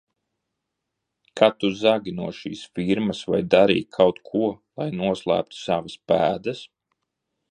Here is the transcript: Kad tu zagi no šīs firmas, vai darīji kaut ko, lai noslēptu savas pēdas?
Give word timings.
Kad 1.41 1.57
tu 1.63 1.69
zagi 1.81 2.13
no 2.19 2.29
šīs 2.37 2.63
firmas, 2.79 3.21
vai 3.35 3.41
darīji 3.55 3.85
kaut 3.99 4.17
ko, 4.31 4.43
lai 4.81 4.89
noslēptu 5.03 5.59
savas 5.67 6.01
pēdas? 6.13 6.67